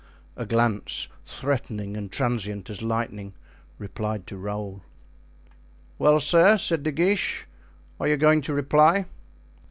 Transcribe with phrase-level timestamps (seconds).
[0.35, 3.35] A glance, threatening and transient as lightning,
[3.77, 4.81] replied to Raoul.
[5.99, 7.45] "Well, sir," said De Guiche,
[7.99, 9.05] "are you going to reply?"